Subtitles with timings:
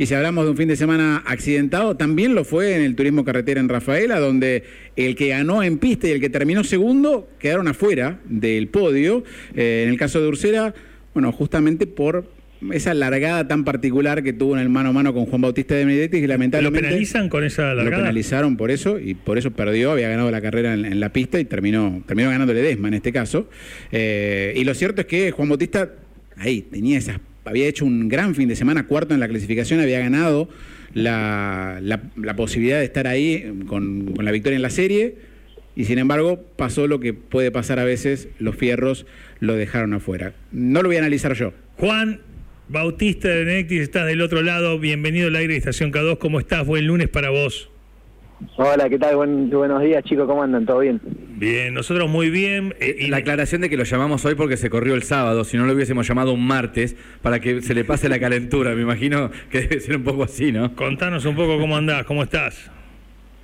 [0.00, 3.22] Y si hablamos de un fin de semana accidentado, también lo fue en el turismo
[3.22, 4.64] carretera en Rafaela, donde
[4.96, 9.24] el que ganó en pista y el que terminó segundo quedaron afuera del podio.
[9.54, 10.74] Eh, en el caso de Ursera,
[11.12, 12.30] bueno, justamente por
[12.72, 15.84] esa largada tan particular que tuvo en el mano a mano con Juan Bautista de
[15.84, 16.80] Benedetti, que lamentablemente...
[16.80, 17.90] ¿Lo penalizan con esa largada?
[17.90, 21.38] Lo penalizaron por eso y por eso perdió, había ganado la carrera en, la pista
[21.38, 23.50] y terminó, terminó ganándole Desma en este caso.
[23.92, 25.92] Eh, y lo cierto es que Juan Bautista
[26.38, 27.20] ahí tenía esas
[27.50, 30.48] había hecho un gran fin de semana, cuarto en la clasificación, había ganado
[30.94, 31.80] la,
[32.36, 35.16] posibilidad de estar ahí con, la victoria en la serie
[35.74, 39.04] y sin embargo pasó lo que puede pasar a veces, los fierros
[39.40, 40.32] lo dejaron afuera.
[40.52, 41.52] No lo voy a analizar yo.
[41.76, 42.20] Juan
[42.68, 46.64] Bautista de Nectis, estás del otro lado, bienvenido al aire de Estación K2, ¿cómo estás?
[46.64, 47.69] Buen lunes para vos.
[48.56, 49.16] Hola, ¿qué tal?
[49.16, 50.66] buenos días, chicos, ¿cómo andan?
[50.66, 51.00] ¿Todo bien?
[51.36, 52.74] Bien, nosotros muy bien.
[52.80, 55.56] Eh, y la aclaración de que lo llamamos hoy porque se corrió el sábado, si
[55.56, 59.30] no lo hubiésemos llamado un martes, para que se le pase la calentura, me imagino
[59.50, 60.74] que debe ser un poco así, ¿no?
[60.74, 62.70] Contanos un poco cómo andás, cómo estás.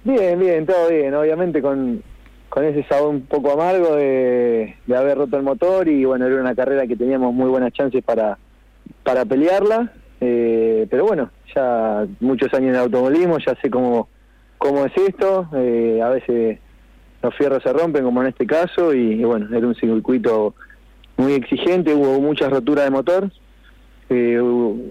[0.05, 2.03] Bien, bien, todo bien, obviamente con,
[2.49, 6.55] con ese sabor un poco amargo de, haber roto el motor y bueno, era una
[6.55, 8.39] carrera que teníamos muy buenas chances para,
[9.03, 14.09] para pelearla, eh, pero bueno, ya muchos años en automovilismo, ya sé cómo
[14.59, 16.59] cómo es esto, eh, a veces
[17.23, 20.55] los fierros se rompen como en este caso y, bueno, era un circuito
[21.17, 23.31] muy exigente, hubo muchas roturas de motor,
[24.09, 24.41] eh,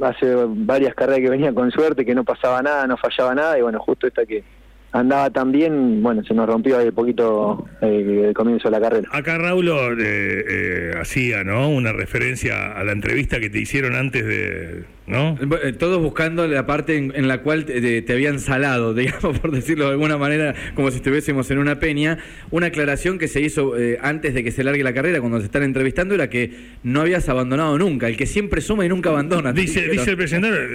[0.01, 3.61] hace varias carreras que venía con suerte, que no pasaba nada, no fallaba nada y
[3.61, 4.43] bueno, justo esta que
[4.91, 9.07] andaba tan bien, bueno, se nos rompió ahí poquito eh, el comienzo de la carrera.
[9.11, 11.69] Acá Raúl eh, hacía, ¿no?
[11.69, 15.37] Una referencia a la entrevista que te hicieron antes de, ¿no?
[15.63, 19.91] Eh, todos buscando la parte en, la cual te, habían salado, digamos, por decirlo de
[19.91, 22.17] alguna manera, como si estuviésemos en una peña.
[22.51, 25.45] Una aclaración que se hizo eh, antes de que se largue la carrera, cuando se
[25.45, 26.51] están entrevistando, era que
[26.83, 29.53] no habías abandonado nunca, el que siempre suma y nunca abandona.
[29.53, 30.69] Dice, dice el presentador,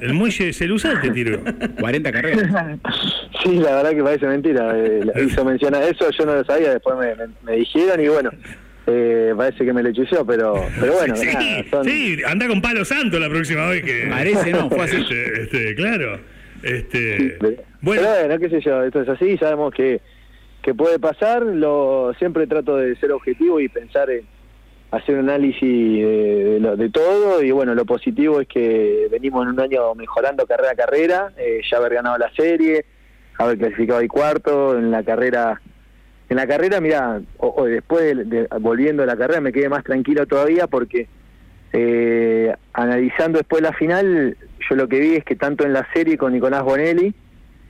[0.00, 1.40] el muelle se usa te tiró.
[1.78, 2.78] 40 carreras.
[3.44, 4.72] sí, la verdad que parece mentira.
[4.76, 6.96] Eh, hizo mención a eso, yo no lo sabía, después
[7.44, 8.30] me dijeron y bueno.
[8.86, 9.90] Eh, parece que me lo
[10.26, 11.14] pero, pero bueno.
[11.84, 14.06] Sí, anda con palo santo la próxima vez que.
[14.08, 14.96] Parece, no, fue así.
[14.96, 16.18] Este, este, claro.
[16.62, 17.38] Este,
[17.80, 18.02] bueno.
[18.02, 20.00] bueno, qué sé yo, esto es así, sabemos que,
[20.62, 21.42] que puede pasar.
[21.42, 24.26] Lo, siempre trato de ser objetivo y pensar en
[24.90, 27.42] hacer un análisis de, de, todo.
[27.42, 31.60] Y bueno, lo positivo es que venimos en un año mejorando carrera a carrera, eh,
[31.70, 32.84] ya haber ganado la serie,
[33.38, 35.60] haber clasificado ahí cuarto, en la carrera
[36.30, 40.26] en la carrera, mira, o, después de, volviendo a la carrera me quedé más tranquilo
[40.26, 41.08] todavía porque
[41.72, 44.36] eh, analizando después la final,
[44.68, 47.12] yo lo que vi es que tanto en la serie con Nicolás Bonelli,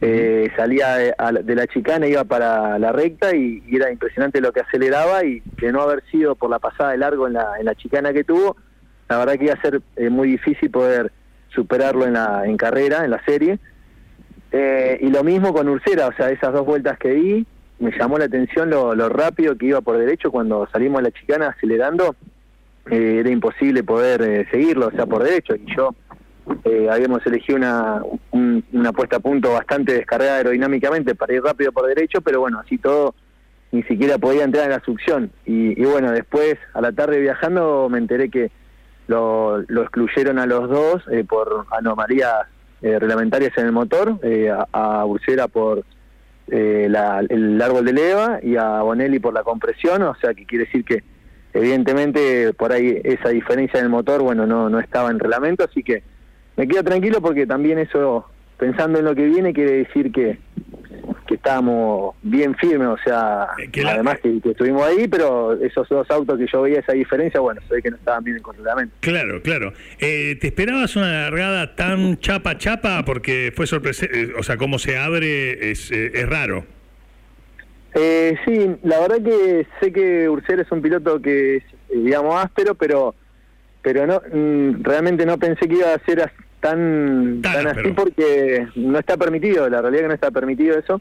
[0.02, 5.24] eh, salía de, la chicana, iba para la recta y, era impresionante lo que aceleraba
[5.24, 8.12] y de no haber sido por la pasada de largo en la, en la chicana
[8.12, 8.58] que tuvo,
[9.08, 11.12] la verdad que iba a ser eh, muy difícil poder
[11.48, 13.58] superarlo en la en carrera, en la serie.
[14.52, 17.46] y lo mismo con Ursera, o sea, esas dos vueltas que di,
[17.80, 21.48] me llamó la atención lo, rápido que iba por derecho cuando salimos a la chicana
[21.48, 22.14] acelerando,
[22.90, 25.54] eh, era imposible poder eh, seguirlo, o sea, por derecho.
[25.56, 25.94] Y yo
[26.64, 28.02] eh, habíamos elegido una,
[28.72, 32.76] una puesta a punto bastante descargada aerodinámicamente para ir rápido por derecho, pero bueno, así
[32.76, 33.14] todo
[33.72, 35.30] ni siquiera podía entrar en la succión.
[35.46, 38.50] Y, bueno, después a la tarde viajando me enteré que
[39.06, 42.46] lo, lo excluyeron a los dos por anomalías
[42.82, 44.18] reglamentarias en el motor,
[44.72, 45.84] a, a por
[46.50, 50.64] eh, el árbol de leva y a Bonelli por la compresión, o sea que quiere
[50.64, 51.02] decir que
[51.52, 55.82] evidentemente por ahí esa diferencia en el motor, bueno, no, no estaba en reglamento, así
[55.82, 56.02] que
[56.56, 58.26] me quedo tranquilo porque también eso,
[58.58, 60.38] pensando en lo que viene, quiere decir que
[61.40, 66.46] estábamos bien firmes, o sea, eh, además que, estuvimos ahí, pero esos dos autos que
[66.46, 68.94] yo veía esa diferencia, bueno, se ve que no estaban bien en controlamiento.
[69.00, 69.72] Claro, claro.
[69.98, 73.04] Eh, ¿Te esperabas una largada tan chapa chapa?
[73.06, 76.66] Porque fue sorpresa, eh, o sea, cómo se abre es, es raro.
[77.94, 83.14] sí, la verdad que sé que Ursera es un piloto que es, digamos, áspero, pero
[83.82, 86.30] pero no mm, realmente no pensé que iba a ser
[86.60, 91.00] tan, tan, así porque no está permitido, la realidad que no está permitido eso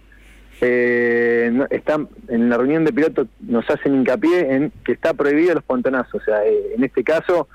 [0.61, 5.63] eh, está, en la reunión de pilotos nos hacen hincapié en que está prohibido los
[5.63, 6.21] pontonazos.
[6.21, 7.47] O sea, eh, en este caso,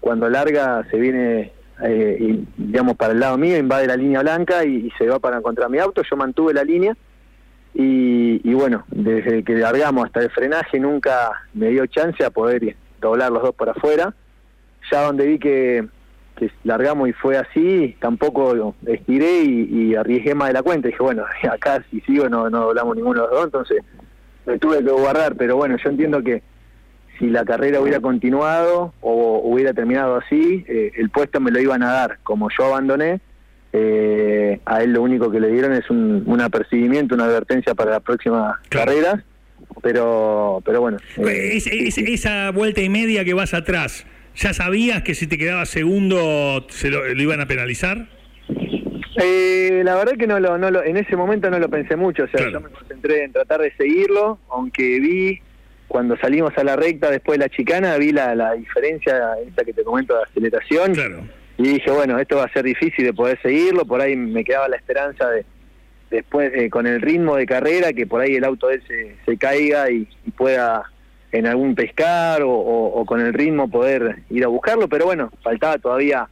[0.00, 4.90] cuando larga se viene, eh, digamos, para el lado mío, invade la línea blanca y,
[4.98, 6.02] se va para encontrar mi auto.
[6.08, 6.96] Yo mantuve la línea
[7.74, 12.76] y, y, bueno, desde que largamos hasta el frenaje nunca me dio chance a poder
[13.00, 14.14] doblar los dos por afuera.
[14.90, 15.86] Ya donde vi que
[16.36, 20.88] que largamos y fue así, tampoco estiré y, arriesgué más de la cuenta.
[20.88, 23.78] dije, bueno, acá si sigo no, no doblamos ninguno de los dos, entonces
[24.44, 25.34] me tuve que guardar.
[25.36, 26.42] Pero bueno, yo entiendo que
[27.18, 31.82] si la carrera hubiera continuado o hubiera terminado así, eh, el puesto me lo iban
[31.82, 32.18] a dar.
[32.22, 33.20] Como yo abandoné,
[33.78, 37.90] Eh, a él lo único que le dieron es un, un apercibimiento, una advertencia para
[37.90, 38.86] la próxima Claro.
[38.86, 39.24] carrera,
[39.82, 40.96] pero pero bueno.
[41.18, 44.06] eh, Es- es- esa vuelta y media que vas atrás,
[44.36, 48.06] ¿ya sabías que si te quedabas segundo se lo, lo iban a penalizar?
[49.18, 52.24] Eh, la verdad que no lo, no lo, en ese momento no lo pensé mucho,
[52.24, 52.52] o sea, Claro.
[52.52, 55.40] yo me concentré en tratar de seguirlo, aunque vi
[55.88, 59.72] cuando salimos a la recta después de la chicana, vi la, la diferencia esta que
[59.72, 61.24] te comento de aceleración Claro.
[61.56, 64.68] y dije, bueno, esto va a ser difícil de poder seguirlo, por ahí me quedaba
[64.68, 65.44] la esperanza de
[66.10, 69.36] después eh, con el ritmo de carrera que por ahí el auto él se, se
[69.38, 70.84] caiga y, y pueda
[71.36, 76.28] en algún pescar o, con el ritmo poder ir a buscarlo, pero bueno, faltaba todavía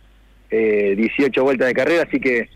[0.51, 2.49] eh, 18 vueltas de carrera, así que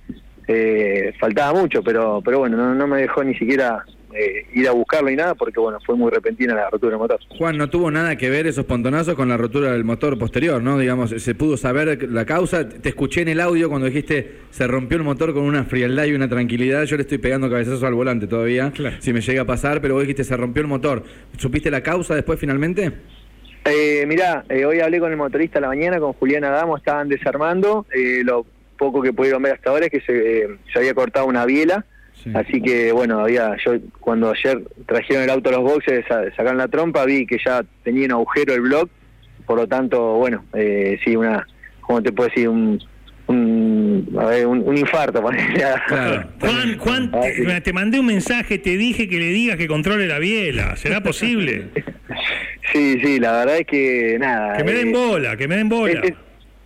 [0.46, 4.72] eh, faltaba mucho, pero pero bueno, no, no me dejó ni siquiera eh, ir a
[4.72, 7.20] buscarlo y nada, porque bueno, fue muy repentina la rotura del motor.
[7.36, 10.78] Juan, no tuvo nada que ver esos pontonazos con la rotura del motor posterior, ¿no?
[10.78, 12.68] Digamos, se pudo saber la causa.
[12.68, 16.12] Te escuché en el audio cuando dijiste se rompió el motor con una frialdad y
[16.14, 16.84] una tranquilidad.
[16.84, 20.02] Yo le estoy pegando cabezazos al volante todavía, si me llega a pasar, pero vos
[20.02, 21.02] dijiste se rompió el motor.
[21.36, 22.92] ¿Supiste la causa después finalmente?
[23.64, 27.08] Eh, mirá, eh, hoy hablé con el motorista a la mañana, con Julián Adamo, estaban
[27.08, 27.84] desarmando.
[27.94, 28.46] eh, lo
[28.78, 31.84] poco que pudieron ver hasta ahora es que se, eh, se había cortado una biela.
[32.22, 32.30] Sí.
[32.34, 36.58] Así que bueno, había yo cuando ayer trajeron el auto a los boxes, sa- sacaron
[36.58, 38.90] la trompa, vi que ya tenía un agujero el block.
[39.46, 41.46] Por lo tanto, bueno, eh, sí, una,
[41.80, 42.48] ¿cómo te puedo decir?
[42.48, 42.78] Un,
[43.28, 45.22] un, a ver, un, un infarto.
[45.22, 45.54] ponele.
[45.86, 46.28] Claro.
[46.40, 50.18] Juan, Juan, Ah, te, mandé un mensaje, te dije que le digas que controle la
[50.18, 50.76] biela.
[50.76, 51.68] ¿Será posible?
[52.70, 54.58] Sí, sí, la verdad es que nada.
[54.58, 56.02] Que me den eh, bola, que me den bola.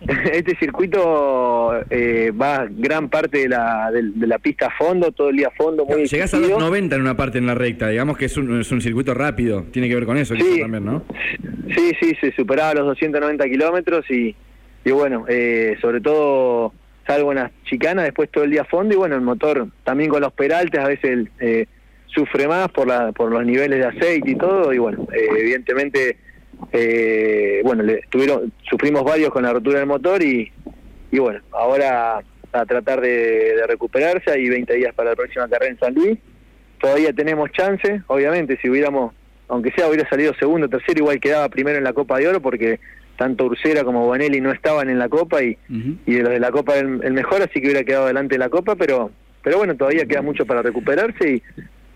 [0.33, 5.29] este circuito eh, va gran parte de la, de, de la pista a fondo, todo
[5.29, 6.59] el día a fondo, muy Llegás a exigido.
[6.59, 9.63] 290 en una parte en la recta, digamos que es un, es un circuito rápido.
[9.71, 10.59] Tiene que ver con eso, Sí.
[10.59, 11.03] también, ¿no?
[11.75, 14.35] Sí, sí, se superaba los 290 kilómetros y,
[14.85, 16.73] y bueno, eh, sobre todo
[17.07, 20.09] salvo en las chicanas, después todo el día a fondo y bueno, el motor también
[20.09, 21.65] con los peraltes a veces eh,
[22.07, 26.17] sufre más por, la, por los niveles de aceite y todo y bueno, eh, evidentemente,
[26.71, 30.51] eh, bueno, le, tuvieron, sufrimos varios con la rotura del motor y,
[31.11, 32.21] y bueno, ahora
[32.51, 36.19] a tratar de, de recuperarse, hay 20 días para la próxima carrera en San Luis,
[36.79, 39.13] todavía tenemos chance, obviamente si hubiéramos,
[39.47, 42.79] aunque sea hubiera salido segundo, tercero, igual quedaba primero en la Copa de Oro porque
[43.17, 46.75] tanto Ursera como Bonelli no estaban en la Copa y, de los de la Copa
[46.77, 49.11] el, el mejor, así que hubiera quedado adelante de la Copa, pero
[49.43, 51.43] pero bueno, todavía queda mucho para recuperarse y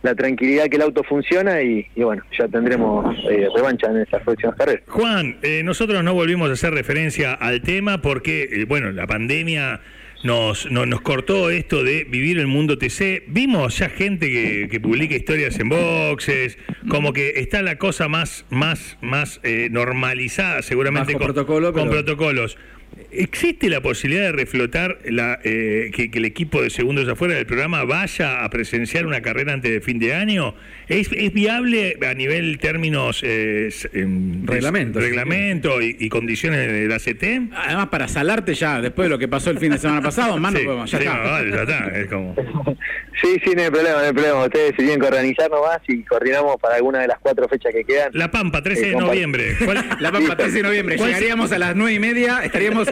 [0.07, 4.23] la tranquilidad que el auto funciona y, y bueno, ya tendremos eh, revancha en esas
[4.23, 4.83] próximas carreras.
[4.87, 9.81] Juan, eh, nosotros no volvimos a hacer referencia al tema porque, eh, bueno, la pandemia
[10.23, 13.23] nos, no- nos cortó esto de vivir el mundo TC.
[13.27, 16.57] Vimos ya gente que, que publica historias en boxes,
[16.89, 22.03] como que está la cosa más, más, más eh, normalizada, seguramente Bajo protocolo, con pero-
[22.03, 22.57] protocolos.
[23.17, 27.45] ¿Existe la posibilidad de reflotar la, eh, que, que el equipo de segundos afuera del
[27.45, 30.53] programa vaya a presenciar una carrera antes de fin de año?
[30.87, 35.01] ¿Es, es viable a nivel términos eh, em, de- Reglamentos.
[35.03, 37.53] reglamento y, y condiciones del ACT?
[37.55, 40.53] Además, para salarte ya, después de lo que pasó el fin de semana pasado, más
[40.53, 41.17] no Sí, podemos, ya sí, está.
[41.17, 42.35] no, vale, ya está, es como-
[43.19, 44.43] Sí, sí, no hay problema, no hay problema.
[44.45, 47.83] Ustedes se tienen que organizar nomás y coordinamos para alguna de las cuatro fechas que
[47.83, 48.11] quedan.
[48.13, 49.55] La Pampa, 13 de Eh, compa- noviembre.
[49.65, 50.97] ¿Cuál- La Pampa, 13 de noviembre.
[50.97, 52.87] ¿Cuál- Llegaríamos a las 9 y media, estaríamos...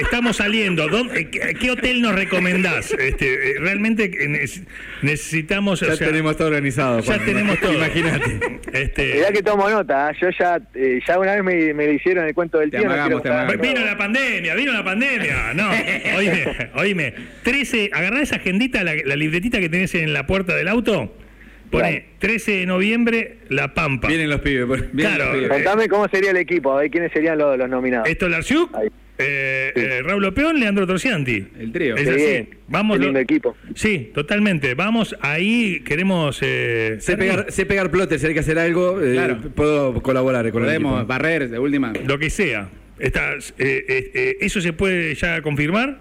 [0.00, 0.88] Estamos saliendo.
[0.88, 2.92] ¿Dónde- qué, qué hotel nos recomendás?
[2.92, 4.64] Este, eh, realmente eh, neces-
[5.02, 5.82] necesitamos.
[5.82, 7.00] o Ya sea, tenemos todo organizado.
[7.00, 7.72] Ya tenemos todo.
[7.74, 8.60] Imagínate.
[8.72, 12.34] Este, Mirá que tomo nota, yo ya eh, ya una vez me, me hicieron el
[12.34, 15.54] cuento del no buscar- Vino la pandemia, vino la pandemia.
[15.54, 15.70] No,
[16.16, 17.14] oíme, oíme.
[17.42, 21.16] 13, agarrá esa agendita, la, la libretita que tenés en la puerta del auto.
[21.70, 22.04] Pone Claro.
[22.18, 24.08] 13 de noviembre, La Pampa.
[24.08, 24.66] Vienen los pibes.
[24.66, 25.32] por- Bien, Claro.
[25.38, 25.48] bien.
[25.48, 28.08] Contame cómo sería el equipo, a ver quiénes serían los, los nominados.
[28.08, 28.32] Esto es
[29.20, 31.46] Eh, eh, Raúl Opeón, Leandro Torcianti.
[31.58, 31.96] El trío.
[31.96, 32.48] Es así.
[32.68, 32.98] Vamos.
[32.98, 33.56] lindo lo- equipo.
[33.74, 34.74] Sí, totalmente.
[34.74, 36.38] Vamos ahí, queremos.
[36.42, 39.40] Eh, Sé pegar, sé pegar plotes, si hay que hacer algo, eh, Claro.
[39.54, 41.92] puedo colaborar con el Podemos barrer de última.
[42.06, 42.68] lo que sea.
[42.98, 43.10] Eh,
[43.58, 46.00] eh, eh, ¿Eso se puede ya confirmar?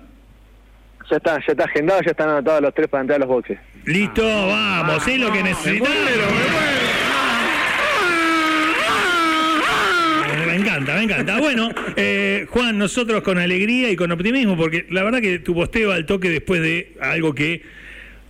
[1.09, 3.57] Ya está, ya está agendado, ya están anotados los tres para entrar a los boxes.
[3.85, 5.89] Listo, vamos, es lo que necesitamos.
[10.47, 11.39] Me encanta, me encanta.
[11.39, 15.91] Bueno, eh, Juan, nosotros con alegría y con optimismo, porque la verdad que tu posteo
[15.91, 17.61] al toque después de algo que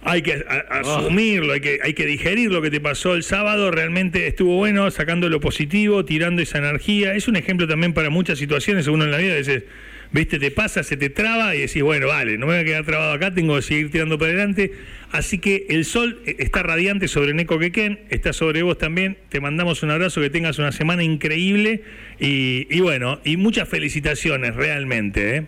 [0.02, 3.70] hay que a- asumirlo, hay que, hay que digerir lo que te pasó el sábado,
[3.72, 7.14] realmente estuvo bueno, sacando lo positivo, tirando esa energía.
[7.16, 9.64] Es un ejemplo también para muchas situaciones, uno en la vida a veces,
[10.12, 12.86] viste, te pasa, se te traba y decís, bueno, vale, no me voy a quedar
[12.86, 14.72] trabado acá, tengo que seguir tirando para adelante.
[15.12, 19.18] Así que el sol eh, está radiante sobre Neko Quequén, está sobre vos también.
[19.30, 21.84] Te mandamos un abrazo, que tengas una semana increíble
[22.20, 25.38] y, y bueno, y muchas felicitaciones realmente.
[25.38, 25.46] ¿eh?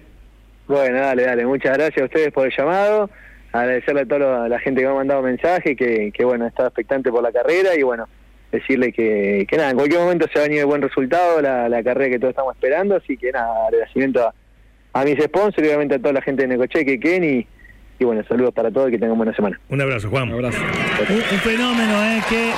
[0.68, 1.46] Bueno, dale, dale.
[1.46, 3.10] Muchas gracias a ustedes por el llamado.
[3.52, 7.12] Agradecerle a toda la gente que me ha mandado mensaje, que, que bueno, estaba expectante
[7.12, 8.08] por la carrera y bueno,
[8.50, 11.68] decirle que, que nada, en cualquier momento se va a venir de buen resultado la,
[11.68, 14.34] la carrera que todos estamos esperando, así que nada, agradecimiento a,
[14.94, 17.48] a mis sponsors y obviamente a toda la gente de Necocheque, Ken y,
[18.00, 19.60] y bueno, saludos para todos y que tengan buena semana.
[19.70, 20.30] Un abrazo, Juan.
[20.30, 20.58] Un abrazo.
[21.10, 22.22] Un, un fenómeno, ¿eh?
[22.30, 22.52] Que